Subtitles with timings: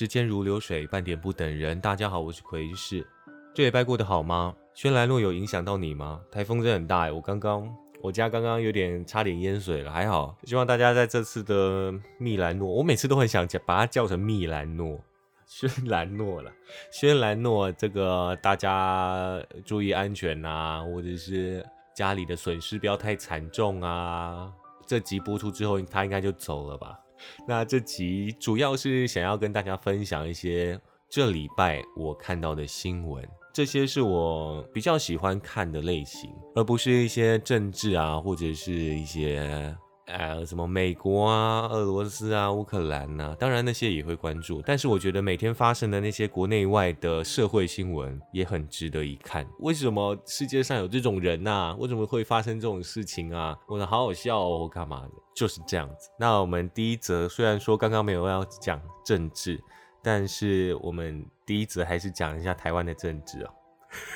[0.00, 1.78] 时间如流水，半点不等人。
[1.78, 3.06] 大家好，我是奎士。
[3.52, 4.56] 这礼拜过得好吗？
[4.72, 6.22] 轩岚诺有影响到你吗？
[6.32, 7.70] 台风真的很大哎，我刚刚
[8.00, 10.34] 我家刚刚有点差点淹水了，还好。
[10.44, 14.98] 希望大家在这次的密兰诺，我每次都很想叫把它叫成密兰诺、
[15.44, 16.50] 轩岚诺了。
[16.90, 21.62] 轩岚诺，这个大家注意安全呐，或者是
[21.94, 24.50] 家里的损失不要太惨重啊。
[24.86, 26.98] 这集播出之后，他应该就走了吧？
[27.46, 39.76] 那这集主要是想要跟大家分享一些这礼拜我看到的新闻，这些是我比较喜欢看的类型，而不是一些政治啊，或者是一些。
[40.10, 49.46] 呃，什么美国啊、俄罗斯啊、乌克兰呐，当然那些也会关注，但是我觉得每天发生的那些国内外的社会新闻也很值得一看。
[49.60, 51.74] 为什么世界上有这种人呐？
[51.78, 53.56] 为什么会发生这种事情啊？
[53.68, 55.10] 我的好好笑哦，干嘛的？
[55.34, 56.10] 就是这样子。
[56.18, 59.58] 那我们第一则虽然说刚刚没有要讲政治，
[60.02, 63.50] 但是我们第一则还是讲一下台湾的政治哦，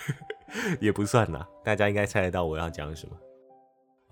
[0.81, 3.17] 也不算啦，大家应该猜得到我要讲什么。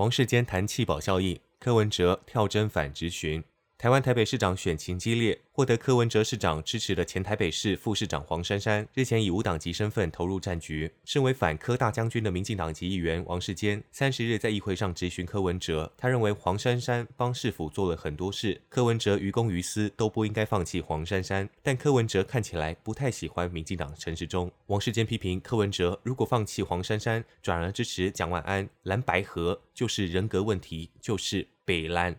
[0.03, 1.39] 王世坚谈弃保效应。
[1.61, 3.45] 柯文哲跳针反直询，
[3.83, 10.89] 台湾台北市长选情激烈，获得柯文哲市长支持的前台北市副市长黄珊珊，日前以无党籍身份投入战局。
[11.05, 24.49] 身为反柯大将军的民进党籍议员王世坚，三十日在议会上质询柯文哲，他认为黄珊珊帮市府做了很多事，柯文哲于公于私都不应该放弃黄珊珊，但柯文哲看起来不太喜欢民进党陈时中。
[24.67, 31.49] 王世坚批评柯文哲如果放弃黄珊珊，转而支持蒋万安、蓝白合，就是人格问题，就是。
[31.65, 32.15] 北蓝，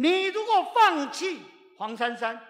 [0.00, 1.42] 你如果放弃
[1.76, 2.40] 黄珊珊，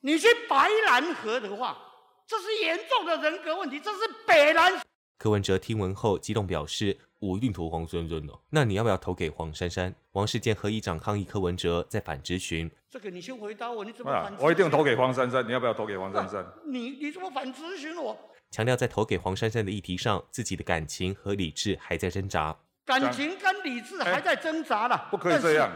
[0.00, 1.78] 你去白蓝河的话，
[2.26, 4.78] 这是严重的人格问题，这是北兰。
[5.16, 9.94] 柯文哲听闻后激动表示：“我一定投黄珊珊哦。”那你要不要投给黄珊珊？
[10.12, 12.70] 王世坚和议长抗议柯文哲在反质询。
[12.90, 14.36] 这个你先回答我，你怎么反？
[14.38, 16.46] 我一定投给黄珊珊，你要不要投给黄珊珊？
[16.66, 18.14] 你你怎么反质询我？
[18.50, 22.54] 强调在投给黄珊珊的议题上，自己的感情和理智还在挣扎。
[22.84, 25.72] 感情跟理智还在挣扎了，不可以这样。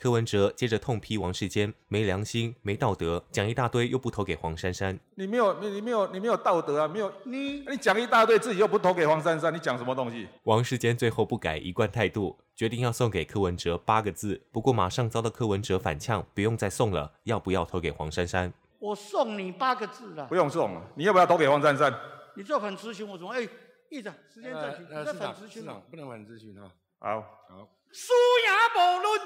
[0.00, 4.96] 柯文哲接着痛批王世坚没良心、没道德，讲一大堆又不投给黄珊珊。
[5.16, 6.86] 你没有，你你没有，你没有道德啊！
[6.86, 10.28] 没有你，你讲一大堆，自己又不投给黄珊珊，你讲什么东西？
[10.44, 14.40] 王世坚最后不改一贯态度，决定要送给柯文哲八个字。
[14.52, 18.52] 不过马上遭到柯文哲反呛，不用再送了，要不要投给黄珊珊？
[18.78, 21.92] 我送你八个字了，不用送了，你要不要投给黄珊珊？
[22.36, 23.32] 你就很咨询我什么？
[23.32, 23.48] 哎。
[23.90, 24.86] 议长，时间暂停。
[24.90, 26.70] 呃，市长，市长不能很咨询哈。
[26.98, 27.68] 好，好。
[27.90, 28.12] 输
[28.44, 29.20] 赢无论，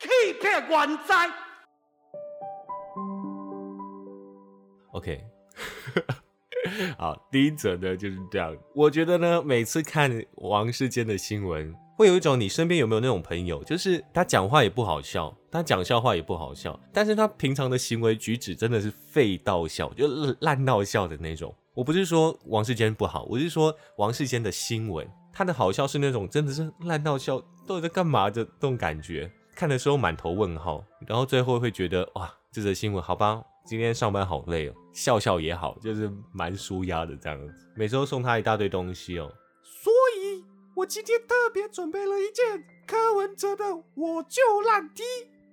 [0.00, 0.08] 欺
[0.40, 1.28] 骗冤哉。
[4.92, 5.22] OK，
[6.96, 8.56] 好，第一则呢就是这样。
[8.74, 20.08] 我觉得呢，每次看王世坚的新闻，会有一种你身边有没有那种朋友，就是他讲话也不好笑，他讲笑话也不好笑，但是他平常的行为举止真的是废到笑，就
[20.40, 21.54] 烂到笑的那种。
[21.74, 29.30] 我不是说王世坚不好，我是说王世坚的新闻，他的好笑是那种真的是烂到笑，到底在干嘛的这种感觉，
[29.60, 37.54] 看的时候满头问号，然后最后会觉得哇，这则新闻好吧，今天上班好累哦，笑笑也好，就是蛮舒压的这样子。
[37.76, 39.30] 每周送他一大堆东西哦，
[39.62, 40.42] 所以
[40.74, 45.02] 我今天特别准备了一件柯文哲的我就烂 T，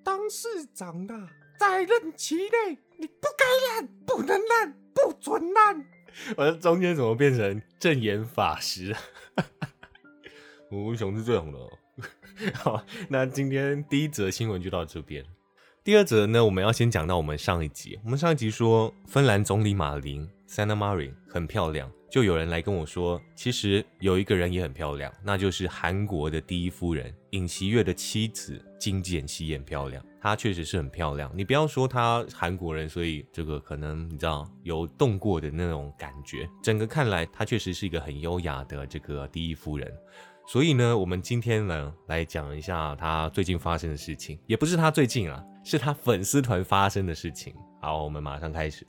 [0.05, 1.13] 当市长的
[1.59, 5.85] 在任期内你不该烂，不能烂，不准烂。
[6.37, 8.95] 我的中间怎么变成正言法师？
[10.71, 11.59] 吴雄是最红的。
[12.53, 15.23] 好，那今天第一则新闻就到这边。
[15.83, 17.97] 第二则呢，我们要先讲到我们上一集。
[18.03, 30.03] 我们上一集说，芬兰总理马林 （Sanna Marin） 很漂亮，就有人来跟我说，其实有一个人也很漂亮，那就是韩国的第一夫人尹锡月的妻子金建熙也很漂亮。
[30.19, 36.49] 她确实是很漂亮，你不要说她韩国人，所以这个可能你知道有动过的那种感觉。
[36.61, 39.89] 整个看来，她确实是一个很优雅的这个第一夫人。
[40.47, 47.53] 所以呢，我们今天呢来讲一下他最近发生的事情，也不是他最近啊，是他粉丝团发生的事情。
[47.81, 48.87] 好，我们马上开始。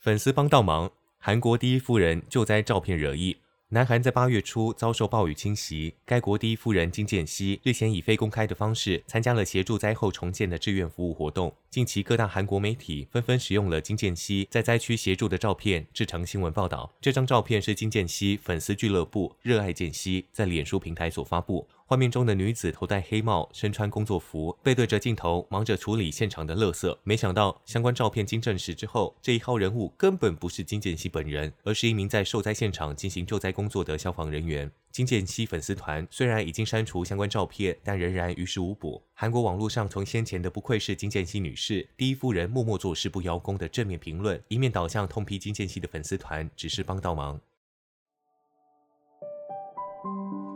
[0.00, 3.38] 粉丝帮倒忙，韩国第一夫人救灾照片惹意。
[3.72, 11.54] 南韩在八月初遭受暴雨侵袭，该国第一夫人金建熙日前以非公开的方式参加了协助灾后重建的志愿服务活动。
[11.70, 16.92] 近期各大韩国媒体纷纷使用了金建熙在灾区协助的照片制成新闻报道。
[17.00, 21.68] 这张照片是金建熙粉丝俱乐部热爱建熙在脸书平台所发布。
[21.90, 26.96] 画面中的女子头戴黑帽，身穿工作服，背对着镜头，忙着处理现场的垃圾。
[27.02, 34.70] 没想到，相关照片经证实之后，这一号人物根本不是金建熙本人，而是一名在受灾现场进行救灾工作的消防人员。
[34.92, 39.02] 金建熙粉丝团虽然已经删除相关照片，但仍然于事无补。
[39.12, 47.40] 韩国网络上从先前的“不愧是金建熙女士，第一夫人默默做事不邀功”的正面评论，一面倒向痛批金建熙的粉丝团只是帮倒忙。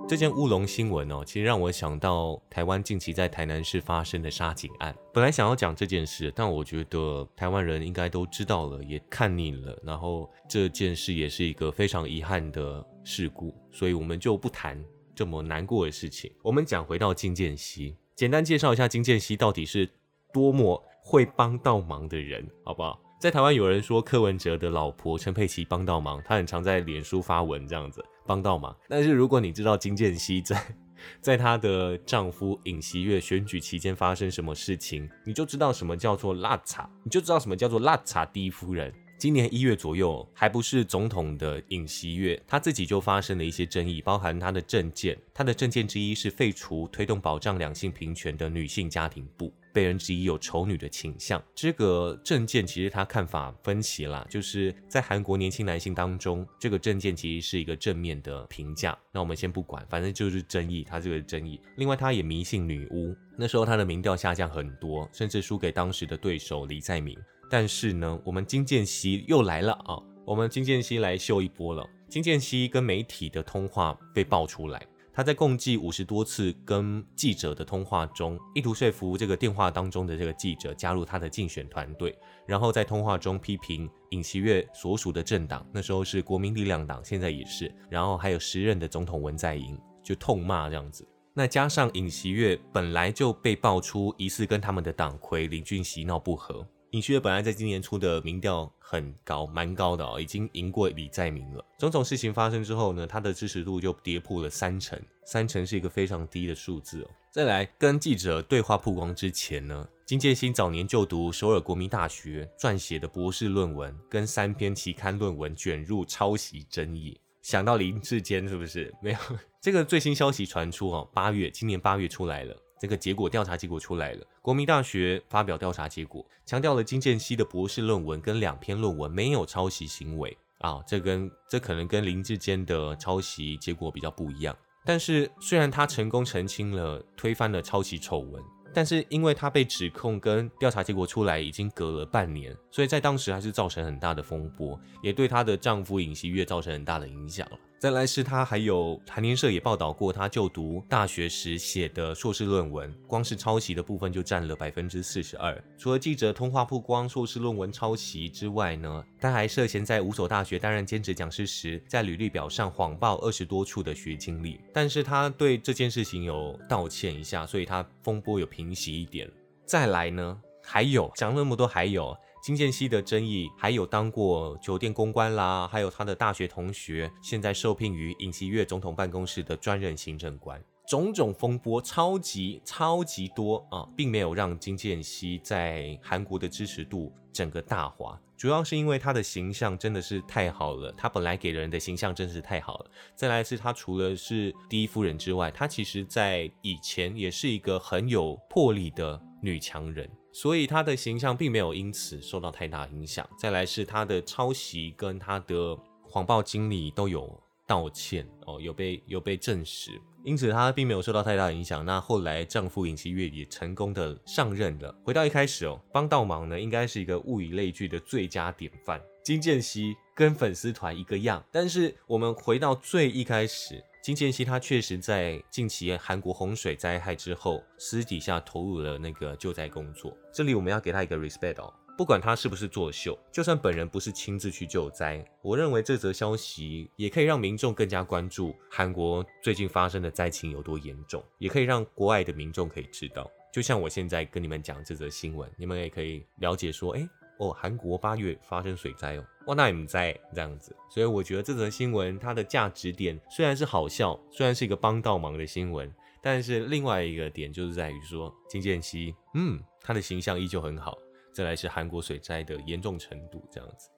[0.06, 4.94] 这件乌龙新闻哦，其实让我想到台湾近期在台南市发生的杀警案。
[5.14, 9.76] 本来想要讲这件事，但我觉得台湾人应该都知道了，也看腻了。
[9.82, 14.78] 然后这件事也是一个非常遗憾的事故，所以我们就不谈
[15.14, 16.30] 这么难过的事情。
[16.42, 19.88] 我们讲回到金建熙，简单介绍一下金建熙到底是
[20.34, 23.00] 多么会帮到忙的人，好不好？
[23.18, 28.04] 在台湾有人说柯文哲的老婆陈佩琪帮倒忙，她很常在脸书发文这样子。
[28.26, 30.62] 帮到忙，但是如果你知道金建熙在
[31.20, 38.92] 在她的丈夫尹锡悦选举期间发生什么事情，你就知道什么叫做辣茶，你就知道什么叫做辣茶第一夫人。
[39.16, 49.52] 今年一月左右，还不是总统的尹锡悦，他自己就发生了一些争议，包含他的政见，他的政见之一是废除推动保障两性平权的女性家庭部。
[49.74, 58.96] 被人质疑有丑女的倾向，这个证件其实他看法分歧啦，就是在韩国年轻男性当中，这个证件其实是一个正面的评价。
[59.10, 61.60] 那我们先不管，反正就是争议，他这个争议。
[61.76, 67.18] 另外，他也迷信女巫，那时候他的民调下降很多，甚至输给当时的对手李在明。
[67.50, 71.84] 但是呢，我们金建熙又来了啊，我们金建熙来秀一波了。
[72.08, 74.80] 金建熙跟媒体的通话被爆出来。
[75.16, 82.18] 他在共计五十多次跟记者的通话中，意图说服这个电话当中的这个记者加入他的竞选团队，
[82.48, 91.06] 然后在通话中批评尹锡悦所属的政党，那时候是国民力量党，现在也是，然后还有时任的总统文在寅，就痛骂这样子。
[91.32, 96.66] 那加上尹锡悦本来就被爆出疑似跟他们的党魁林俊熙闹不和。
[96.94, 101.64] 尹锡悦本来在今年初的民调很高，蛮高的哦，已经赢过李在明了。
[101.76, 104.96] 种种事情发生之后呢，他的支持度就跌破了三成，
[105.26, 107.10] 三成是一个非常低的数字哦。
[107.32, 118.94] 再来跟记者对话曝光之前呢，金建新早年就读首尔国民大学撰写的博士论文跟三篇期刊论文卷入抄袭争议，想到林志坚是不是？
[119.02, 119.18] 没有，
[119.60, 122.56] 这个最新消息传出哦，八月今年八月出来了。
[122.84, 134.54] 这个结果调查结果出来了，国民大学发表调查结果，强调了金建熙的博士论文跟两篇论文没有抄袭行为啊，这跟这可能跟林志坚的抄袭结果比较不一样。
[134.84, 138.42] 但是虽然他成功澄清了，推翻了抄袭丑闻，
[138.74, 147.58] 但是因为他被指控跟调查结果出来已经隔了半年，所以在当时还是造成很大的风波，也对她的丈夫尹锡悦造成很大的影响了。
[147.84, 155.62] 再来是他还有韩联社也报道过，他就读大学时写的硕士论文，光是抄袭的部分就占了百分之四十二。
[155.76, 164.58] 除了记者通话曝光硕士论文抄袭之外呢，他还涉嫌在五所大学担任兼职讲师时，在履历表上谎报二十多处的学经历。
[164.72, 169.30] 但是他对这件事情有道歉一下，所以他风波有平息一点。
[169.66, 172.16] 再来呢，还有讲那么多，还有。
[172.44, 192.90] 金建熙的争议，还有当过酒店公关啦，还有他的大学同学，现在受聘于尹锡悦总统办公室的专任行政官，种种风波超级超级多啊，并没有让金建熙在韩国的支持度整个大滑，主要是因为他的形象真的是太好了，他本来给人的形象真是太好了。
[193.14, 200.06] 再来是他除了是第一夫人之外，他其实在以前也是一个很有魄力的女强人。
[200.34, 203.24] 所以他的形象并没有因此受到太大影响。
[203.38, 209.92] 再来是他的抄袭跟他的谎报经历都有道歉哦，有被有被证实，
[210.24, 211.86] 因此他并没有受到太大影响。
[211.86, 214.92] 那后来丈夫尹锡悦也成功的上任了。
[215.04, 219.00] 回到一开始哦，帮倒忙呢，应该是一个物以类聚的最佳典范。
[219.22, 223.82] 金建熙跟粉丝团一个样，但是我们回到最一开始。
[224.04, 230.14] 金建熙他确实在近期韩国洪水灾害之后，私底下投入了那个救灾工作。
[230.30, 243.26] 这里我们要给他一个 respect 哦，不管他是不是作秀，就算本人不是亲自去救灾，我认为这则消息也可以让民众更加关注韩国最近发生的灾情有多严重，也可以让国外的民众可以知道。
[243.50, 247.08] 就像我现在跟你们讲这则新闻，你们也可以了解说，哎。
[247.38, 260.96] 哦，韩国八月发生水灾哦，哇，那你们在这样子，所以我觉得这则新闻它的价值点虽然是好笑，虽然是一个帮倒忙的新闻，但是另外一个点就是在于说金建熙，嗯，他的形象依旧很好。
[261.32, 263.88] 再来是韩国水灾的严重程度这样子。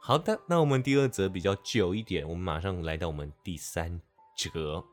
[0.00, 4.00] 好的，那我们第二则比较久一点，我们马上来到我们第三
[4.36, 4.84] 则。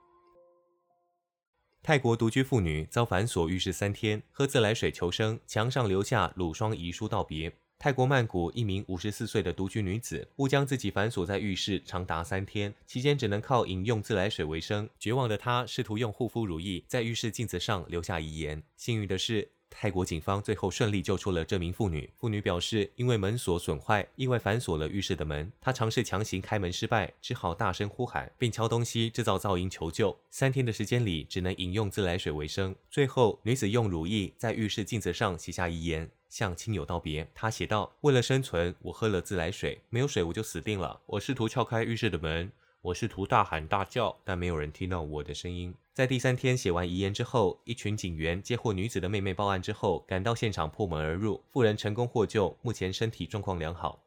[1.83, 7.55] 泰国独居妇女遭反锁浴室三天，喝自来水求生，墙上留下乳霜遗书道别。
[7.81, 14.87] 泰国曼谷一名五十四岁的独居女子误将自己反锁在浴室长达三天，期间只能靠饮用自来水为生。
[14.99, 18.61] 绝望的她试图用护肤乳液在浴室镜子上留下遗言。
[18.77, 19.49] 幸运的是。
[19.73, 22.07] 泰国警方最后顺利救出了这名妇女。
[22.15, 25.51] 妇女表示，因为门锁损坏，意外反锁了浴室的门。
[25.59, 30.15] 她尝试强行开门失败，只好大声呼喊，并敲东西制造噪音求救。
[30.29, 32.75] 三天的时间里，只能饮用自来水为生。
[32.91, 37.27] 最后，女子用乳液在浴室镜子上写下遗言，向亲友道别。
[37.33, 41.01] 她写道：“为了生存，我喝了自来水，没有水我就死定了。
[41.05, 42.51] 我试图撬开浴室的门。”
[42.81, 45.71] 我试图大喊大叫，但没有人听到我的声音。
[45.93, 54.01] 在第三天写完遗言之后，一群警员接获女子的妹妹报案之后，赶到现场破门而入，妇人成功获救，目前身体状况良好。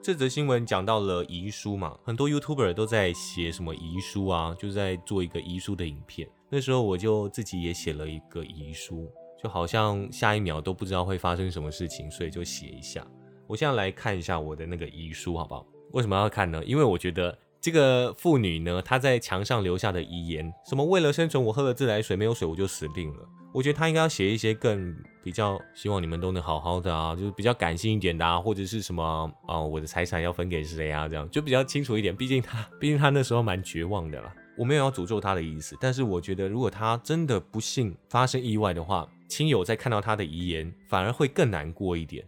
[0.00, 6.30] 这则新闻讲到了遗书嘛，很多 YouTuber 都在写什么遗书啊，就在做一个遗书的影片。
[6.48, 9.10] 那时候我就自己也写了一个遗书，
[9.42, 13.04] 就好像下一秒都不知道会发生什么事情，所以就写一下。
[13.48, 15.66] 我现在来看一下我的那个遗书，好不好？
[15.90, 16.64] 为什么要看呢？
[16.64, 23.28] 因为我觉得这个妇女呢，她在墙上留下的遗言，什么为了生存，我喝了自来水，没有水我就死定了。
[23.52, 32.14] 我觉得她应该要写一些更比较希望你们都能好好的啊，就是比较感性一点的啊，或者是什么啊，我的财产要分给谁啊，这样就比较清楚一点。
[32.14, 34.32] 毕竟她，毕竟她那时候蛮绝望的啦。
[34.56, 42.24] 我没有要诅咒她的意思，但是我觉得如果她真的不幸发生意外的话，亲友在看到她的遗言，反而会更难过一点。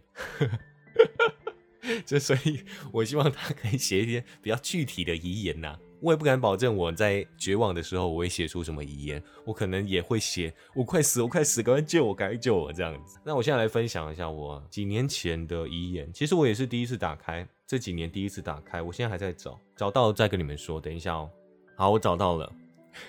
[2.05, 2.59] 就所以，
[2.91, 5.77] 我希望他可以写一些比较具体的遗言呐。
[6.01, 13.19] 我也不敢保证我在绝望的时候我会写出什么遗言，我可能也会写“我快死，我快死，赶快救我，赶快救我”这样子。
[13.23, 16.11] 那我现在来分享一下我几年前的遗言。
[16.11, 20.81] 其实我也是第一次打开，这几年第一次打开，我现在还在找，找到再跟你们说。
[20.81, 21.29] 等一下哦。
[21.77, 22.51] 好，我找到了，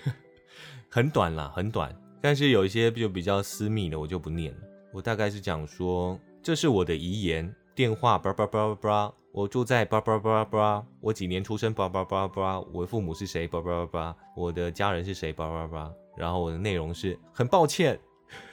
[0.87, 4.59] 很短啦，很短，但是有一些就比较私密的，我就不念了。
[4.93, 7.51] 我大概是讲说，这是我的遗言。
[7.75, 17.99] 电话叭叭叭叭叭，我住在叭叭叭叭，我几年出生叭叭叭叭，我父母是谁叭叭叭叭，我的家人是谁叭叭叭，然后我的内容是很抱歉，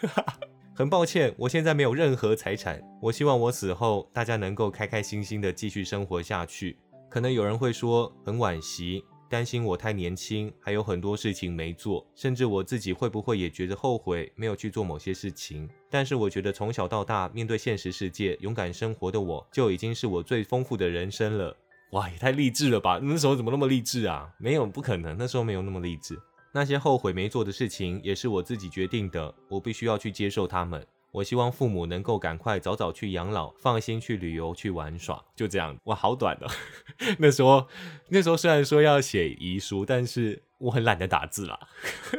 [0.75, 6.79] 很抱歉，我现在没有任何财产，我希望我死后大家能够开开心心的继续生活下去。
[7.11, 9.05] 可能有人会说很惋惜。
[9.31, 15.71] 担心我太年轻，还有很多事情没做，甚至我自己会不会也觉得后悔没有去做某些事情？
[15.89, 21.57] 但是我觉得从小到大面对现实世界，勇敢生活的我就已经是我最丰富的人生了。
[21.93, 22.99] 哇，也太励志了吧！
[23.01, 24.29] 那时候怎么那么励志啊？
[24.41, 26.21] 没有，不可能，那时候没有那么励志。
[26.53, 30.85] 那些后悔没做的事情也是我自己决定的，我必须要去接受他们。
[31.13, 35.77] 我希望父母能够赶快早早去养老，放心去旅游去玩耍，就这样。
[35.85, 36.47] 哇，好短的。
[37.19, 37.67] 那时候，
[38.09, 41.59] 那时候虽然说要写遗书，但是我很懒得打字啦，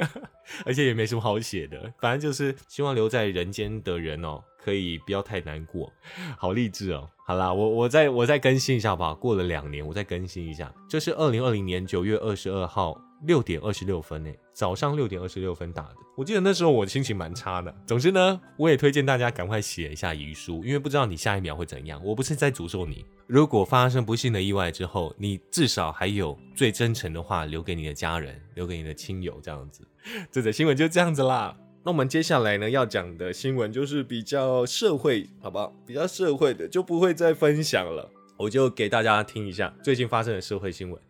[0.66, 1.94] 而且也没什么好写的。
[2.00, 5.92] 反正就是希望留在人间的人哦，可以不要太难过。
[6.38, 7.10] 好励志哦。
[7.32, 9.14] 好啦，我我再我再更新一下吧。
[9.14, 10.70] 过了两年，我再更新一下。
[10.90, 13.00] 这是二零二零年九月二十二号。
[13.28, 15.96] 六点二十六分诶，早上六点二十六分打的。
[16.18, 17.72] 我记得那时候我心情蛮差的。
[17.86, 22.02] 总之呢，我也推荐大家赶快写一下遗书，因为不知道你下一秒会怎样。
[22.04, 29.88] 我不是在诅咒你，如果发生不幸的意外之后，你至少还有最真诚的话留给你的家人，留给你的亲友，这样子。
[30.32, 31.56] 这则新闻就这样子啦。
[31.84, 35.74] 那我们接下来呢要讲的新闻就是比较社会，好不好？
[35.84, 41.02] 比较社会的就不会再分享了，我就给大家听一下最近发生的社会新闻。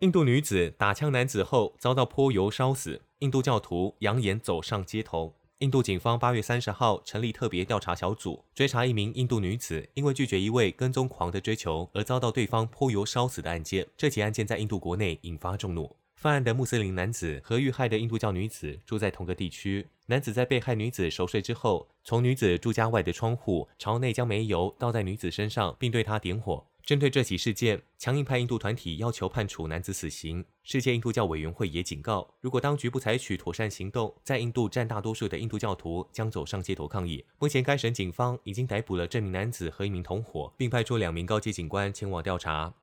[0.00, 5.34] 印度女子打枪男子后遭到泼油烧死，印度教徒扬言走上街头。
[5.58, 13.86] 印度警方八月三十号成立特别调查小组，追查一名印度女子因为拒绝一位跟踪狂的追求而遭到对方泼油烧死的案件。
[13.96, 15.94] 这起案件在印度国内引发众怒。
[16.20, 19.88] 犯案的穆斯林男子和遇害的印度教女子住在同个地区。
[20.04, 26.66] 男子在被害女子熟睡之后，从女子住家外的窗户朝内将煤油倒在女子身上，并对她点火。
[26.82, 30.44] 针对这起事件，强硬派印度团体要求判处男子死刑。
[30.62, 37.24] 世界印度教委员会也警告，如果当局不采取妥善行动，在印度占大多数的印度教徒将走上街头抗议。
[37.38, 42.74] 目前，该省警方已经逮捕了这名男子和一名同伙，并派出两名高级警官前往调查。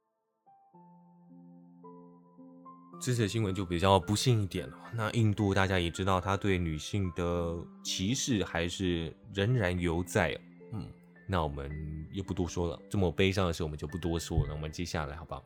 [2.99, 4.77] 这则新闻就比较不幸一点了。
[4.93, 10.37] 那印度大家也知道，他对女性的歧视还是仍然犹在。
[10.73, 10.91] 嗯。
[11.29, 11.69] 那我们
[12.13, 14.53] 又不多说了，这么悲伤的事我们就不多说了。
[14.53, 15.43] 我们接下来好不好？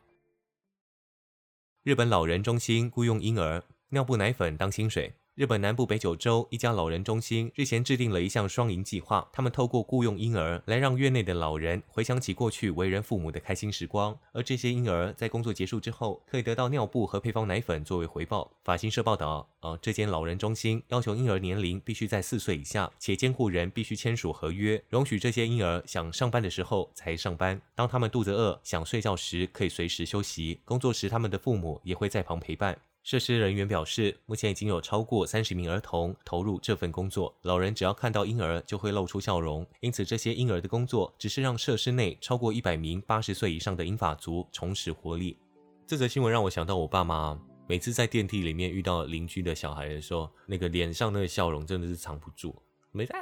[1.82, 5.12] 日本老人中心雇佣婴儿尿布奶粉当薪水。
[5.34, 18.52] 日本南部北九州一家老人中心日前制定了一项双赢计划，他们透过雇佣婴儿来让院内的老人回想起过去为人父母的开心时光，而这些婴儿在工作结束之后可以得到尿布和配方奶粉作为回报。
[18.62, 32.78] 法新社报道，呃，这间老人中心要求婴儿年龄必须在四岁以下，且监护人必须签署合约，容许这些婴儿想上班的时候才上班，当他们肚子饿想睡觉时可以随时休息，工作时他们的父母也会在旁陪伴。
[33.02, 37.34] 设施人员表示，目前已经有超过三十名儿童投入这份工作。
[37.42, 45.36] 老人只要看到婴儿就会露出笑容，因此这些婴儿的工作只是让设施内超过一百名八十岁以上的英法族重拾活力。
[45.84, 52.54] 这则新闻让我想到我爸妈，每次在电梯里面遇到邻居的小孩的时候，那个脸上那个笑容真的是藏不住，
[52.92, 53.12] 没这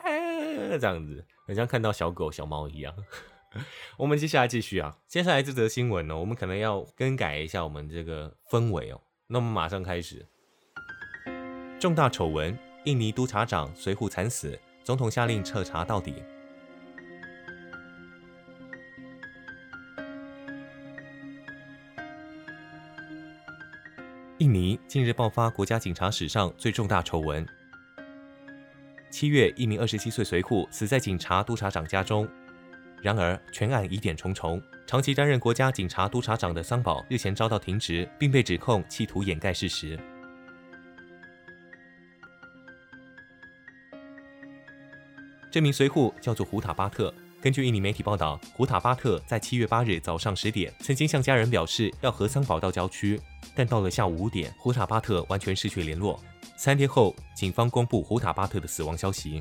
[0.86, 2.94] 样子，很像看到小狗小猫一样。
[3.96, 9.00] 我们接下来继续啊，接下来这则新闻呢，我们可能要更改一下我们这个氛围哦。
[9.32, 10.26] 那么马上开始。
[11.78, 16.16] 重大丑闻：印尼督察长随扈惨死，总统下令彻查到底。
[24.38, 27.46] 印尼近日爆发国家警察史上最重大丑闻。
[29.12, 32.28] 七月，一名二十七岁随扈死在警察督察长家中。
[33.02, 34.62] 然而，全案疑点重重。
[34.86, 39.98] 长期担任国家警察督察长的桑宝日前遭到停职，并被指控企图掩盖事实。
[45.50, 47.12] 这名随护叫做胡塔巴特。
[47.40, 53.18] 根据印尼媒体报道，胡塔巴特在七月八日早上十点曾经向家人表示要和桑宝到郊区，
[53.54, 56.20] 但到了下午五点，胡塔巴特完全失去联络。
[56.56, 59.40] 三天后，警方公布胡塔巴特的死亡消息。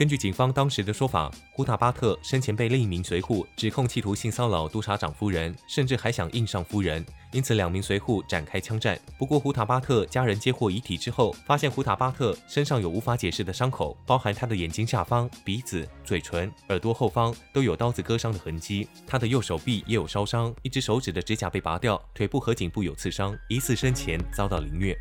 [0.00, 8.98] 根据警方当时的说法，胡塔巴特生前被另一名随扈指控企图性骚扰督察长夫人，甚至还想硬上夫人，因此两名随扈展开枪战。
[9.18, 24.96] 不过，胡塔巴特家人接获遗体之后，发现胡塔巴特身上有无法解释的伤口，包含他的眼睛下方、鼻子、嘴唇、耳朵后方都有刀子割伤的痕迹，他的右手臂也有烧伤，一只手指的指甲被拔掉，腿部和颈部有刺伤，疑似生前遭到凌虐。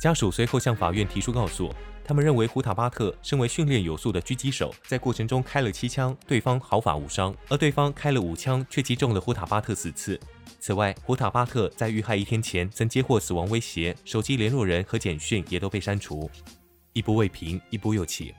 [0.00, 1.72] 家属随后向法院提出告诉。
[2.06, 10.20] 他们认为胡塔巴特身为训练有素的狙击手，在过程中开了七枪，对方毫发无伤；而对方开了五枪，却击中了胡塔巴特四次。
[10.60, 16.30] 此外，胡塔巴特在遇害一天前曾接获死亡威胁，手机联络人和简讯也都被删除。
[16.92, 18.34] 一波未平，一波又起。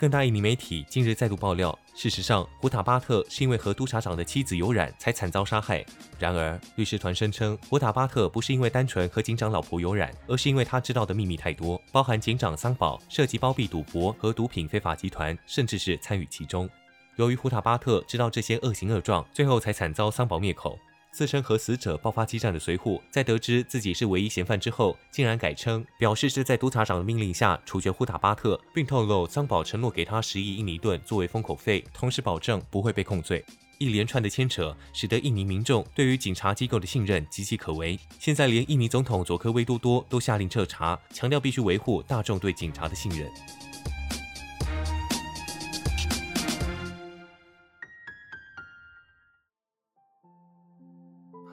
[0.00, 5.84] 更大印尼媒体近日再度爆料，事实上，胡塔巴特是因为和督察长的妻子有染才惨遭杀害。
[6.18, 16.66] 然而，律师团声称，胡塔巴特不是因为单纯和警长老婆有染，而是因为他知道的秘密太多，包含警长桑宝涉及包庇赌博和毒品非法集团，甚至是参与其中。
[17.16, 20.78] 由于胡塔巴特知道这些恶行恶状，最后才惨遭桑宝灭口。
[21.12, 33.44] 自称和死者爆发激战的随护，在得知自己是唯一嫌犯之后，竟然改称表示是在督察长的命令下处决胡塔巴特，并透露桑宝承诺给他十亿印尼盾作为封口费，同时保证不会被控罪。
[33.78, 37.98] 一连串的牵扯，使得印尼民众对于警察机构的信任岌岌可危。
[38.18, 43.30] 现在连印尼总统佐科威多多都下令彻查，强调必须维护大众对警察的信任。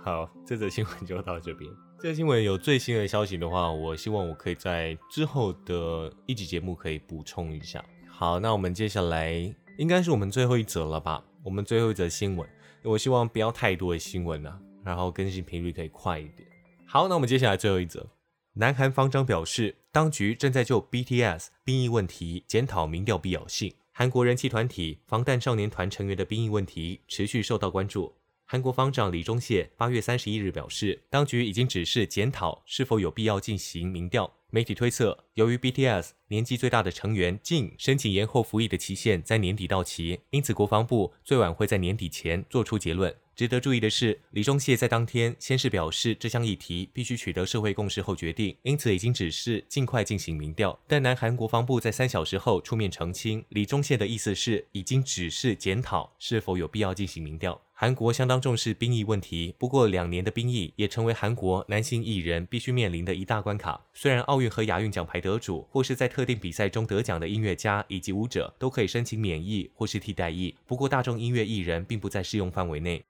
[0.08, 1.70] 好，这则新闻就到这边。
[2.00, 7.84] 这则新闻有最新的消息的话，我希望我可以在之后的一集节目可以补充一下。
[8.08, 9.34] 好，那我们接下来
[9.78, 11.22] 应该是我们最后一则了吧？
[11.44, 12.50] 我们最后一则新闻，
[12.86, 16.48] 我希望不要太多的新闻了，然后更新频率可以快一点。
[16.86, 18.08] 好，那我们接下来最后一则，
[18.54, 23.74] 南韩方丈表示，当局正在就 BTS 兵役问题检讨民调必要性。
[23.92, 28.14] 韩国人气团体防弹少年团成员的兵役问题持续受到关注。
[28.50, 34.34] 韩国方丈李忠燮八月三十一日表示，当局已经指示检讨是否有必要进行民调。
[34.52, 43.14] 媒体推测，由于 BTS 年纪最大的成员静申请延后服役的期限在年底到期，因此国防部最晚会在年底前做出结论。
[43.36, 50.80] 值得注意的是，李忠燮在当天先是表示这项议题必须取得社会共识后决定，因此已经指示尽快进行民调。
[50.88, 57.62] 但南韩国防部在三小时后出面澄清，李忠燮的意思是已经指示检讨是否有必要进行民调。
[57.80, 63.80] 韩国相当重视兵役问题，不过两年的兵役也成为韩国男性艺人必须面临的一大关卡。
[63.94, 73.06] 虽然奥运和亚运奖牌得主或是在特定比赛中得奖的音乐家以及舞者都可以申请免役或是替代役，不过大众音乐艺人并不在适用范围内。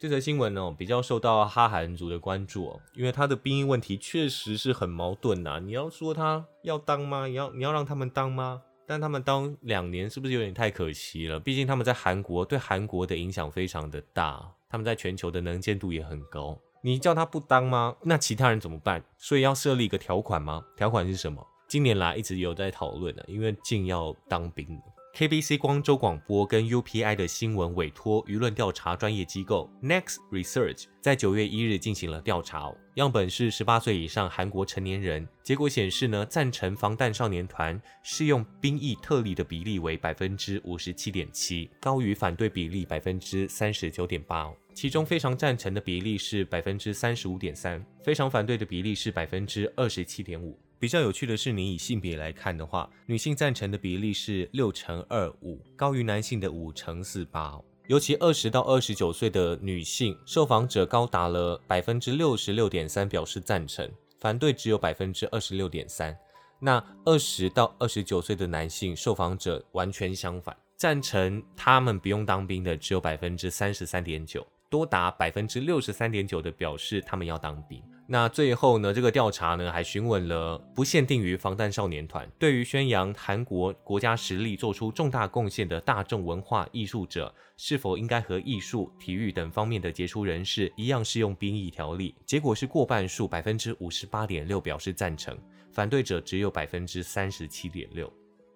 [0.00, 5.60] 这则新闻呢，比较受到哈韩族的关注，因为他的兵役问题确实是很矛盾呐。
[5.62, 7.28] 你要说他要当吗？
[7.28, 8.62] 你要你要让他们当吗？
[8.92, 11.40] 但他们当两年是不是有点太可惜了？
[11.40, 16.58] 毕竟他们在韩国对韩国的影响非常的大，他们在全球的能见度也很高。
[16.82, 17.96] 你叫他不当吗？
[18.02, 19.02] 那其他人怎么办？
[19.16, 20.62] 所以要设立一个条款吗？
[20.76, 21.42] 条款是什么？
[21.66, 24.78] 近年来一直有在讨论的，因为竟要当兵。
[25.14, 35.28] KBC 光州广播跟 UPI 的新闻委托舆论调查专业机构 Next Research 在九月一日进行了调查，样本是十八岁以上韩国成年人。
[35.42, 44.50] 结果显示呢，赞成防弹少年团适用兵役特例的比例为百分之五十七点七，高于反对比例百分之三十九点八。
[44.72, 50.58] 其中非常赞成的比例是百分之三十五点三，非常反对的比例是百分之二十七点五。
[50.82, 57.56] 比较有趣的是，你以性别来看的话，女性赞成的比例是六乘二五，高于男性的五乘四八。
[57.86, 66.18] 尤其二十到二十九岁的女性受访者高达了百分之六十六点三表示赞成，反对只有百分之二十六点三。
[66.58, 77.80] 那二十到二十九岁的男性受访者完全相反，赞成他们不用当兵的只有百分之三十三点九，多达百分之六十三点九的表示他们要当兵。
[78.08, 78.92] 那最后呢？
[78.92, 92.14] 这个调查呢，还询问了不限定于防弹少年团，对于宣扬韩国国家实力做出重大贡献的大众文化艺术者，是否应该和艺术、体育等方面的杰出人士一样适用兵役条例？
[92.26, 95.38] 结果是过半数，百分之五十八点六表示赞成，
[95.70, 98.12] 反对者只有百分之三十七点六。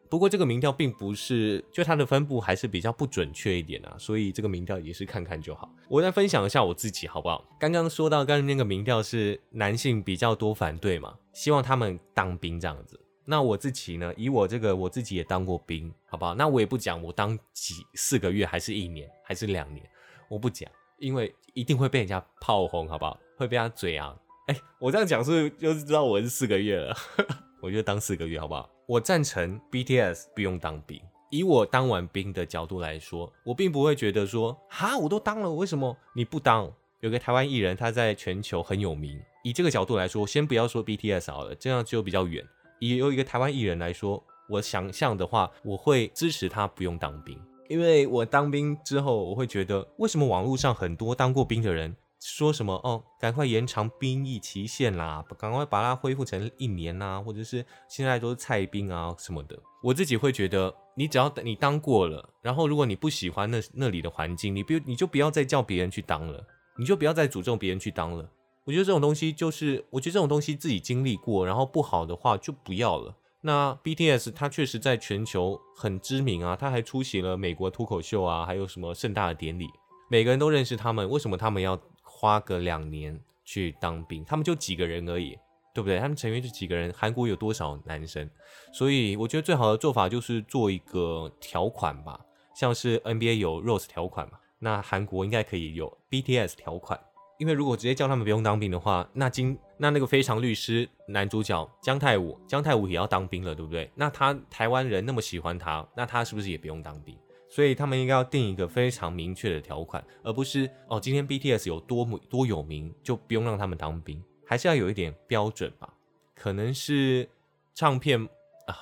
[0.08, 5.70] 不过这个民调并不是，就它的分布还是比较不准确一点啊，所以这个民调也是看看就好。
[5.88, 7.44] 我再分享一下我自己好不好？
[7.58, 13.00] 刚刚说到刚才那个民调是男性比较多反对嘛，希望他们当兵这样子。
[13.24, 16.34] 那我自己呢，以我这个我自己也当过兵，好不好？
[16.34, 19.84] 那我也不讲我当几四个月还是一年还是两年，
[20.28, 23.18] 我不讲，因为一定会被人家炮轰，好不好？
[23.36, 24.16] 会被他嘴啊。
[24.46, 26.96] 哎，我这样讲是就是知道我是四个月了，
[27.60, 28.70] 我就当四个月好不好？
[28.86, 31.00] 我赞成 BTS 不用当兵。
[31.28, 36.72] 以我当完兵的角度来说，我并不会觉得说，哈，我都当了，为什么你不当？
[37.00, 39.20] 有个台湾艺人，他在全球很有名。
[39.42, 42.46] 以这个角度来说，先不要说 BTS 好了，这样就比较远。
[42.78, 47.36] 以有一个台湾艺人来说，我想象的话，我会支持他不用当兵，
[47.68, 51.96] 因为我当兵之后，我会觉得，为什么网络上很多当过兵的人？
[52.28, 53.00] 说什么哦？
[53.20, 55.24] 赶快延长兵役期限啦！
[55.38, 59.56] 赶快把它恢复成一年呐，或者是现在都是菜兵啊什么的。
[59.80, 66.44] 我自己会觉得，你只要你当过了，然后如果你不喜欢那那里的环境，你不你就不要再叫别人去当了，
[66.76, 68.28] 你就不要再诅咒别人去当了。
[68.64, 73.14] 我觉得这种东西就是，我觉得这种东西自己经历过，然后不好的话就不要了。
[73.42, 79.68] 那 BTS 它确实在全球很知名啊，他还出席了美国脱口秀啊，还有什么盛大的典礼，
[80.10, 81.08] 每个人都认识他们。
[81.08, 81.80] 为什么他们要？
[82.18, 85.38] 花个两年去当兵，他们就几个人而已，
[85.74, 85.98] 对不对？
[85.98, 88.28] 他们成员就几个人，韩国有多少男生？
[88.72, 92.18] 所以我觉得最好的做法就是做一个条款吧，
[92.54, 96.98] 像是 NBA 有 Rose 条款嘛，那韩国应该可以有 BTS 条款。
[97.38, 103.90] 因为如果直接叫他们不用当兵的话，那今那那个非常律师男主角姜泰武，姜泰武也要当兵了，对不对？
[103.94, 107.14] 那他台湾人那么喜欢他，那他是不是也不用当兵？
[107.48, 115.92] 所以他们应该要定一个非常明确的条款，而不是哦，今天 BTS 有多么多有名就不用让他们当兵，还是要有一点标准吧？
[116.34, 117.28] 可能是
[117.74, 118.22] 唱片
[118.66, 118.76] 啊，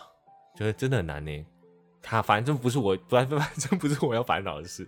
[0.56, 1.46] 觉得真的很难呢。
[2.02, 4.86] 他反正不是我，反正反正不是我要烦恼的事。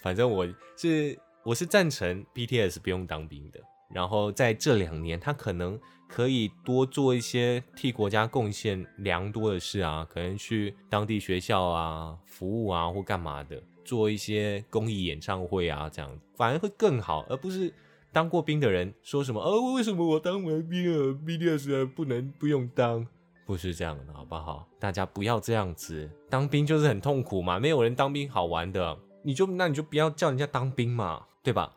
[0.00, 3.60] 反正我是我是赞成 BTS 不用当兵的。
[3.94, 17.72] 然后在这两年，他可能可以多做一些替国家贡献良多的事啊，可能去当地学校啊服务啊，或干嘛的，做一些公益演唱会啊，这样反而会更好，而不是
[18.12, 23.06] 当过兵的人说什么，呃，为什么我当完兵了，BTS 不能不用当？
[23.46, 24.66] 不是这样的，好不好？
[24.80, 31.76] 大家不要这样子，当兵就是很痛苦嘛，没有人当兵好玩的，你就那你就不要叫人家当兵嘛，对吧？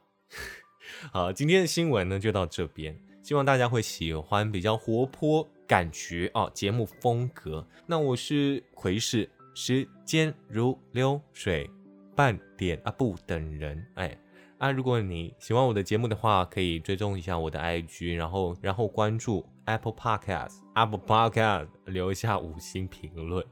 [1.12, 7.66] 好，今天的新闻呢就到这边，希望大家会喜欢比较活泼感觉哦节目风格。
[7.86, 11.70] 那我是奎氏，时间如流水，
[12.16, 13.86] 半点啊不等人。
[13.96, 14.18] 哎
[14.58, 23.46] 啊，如果你喜欢我的节目的话，可以追踪一下我的 IG，然后然后关注 Apple Podcast，Apple Podcast 留一下五星评论，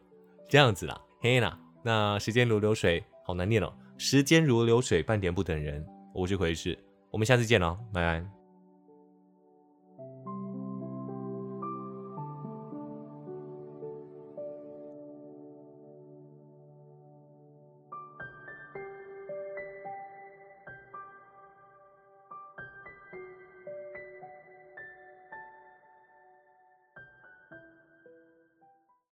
[0.49, 1.59] 这样子啦，嘿啦。
[1.83, 3.71] 那时间如流水，好难念哦。
[3.99, 5.85] 时间如流水，半点不等人。
[6.11, 6.75] 我是奎氏。
[7.15, 8.34] 我们下次见喽，拜拜。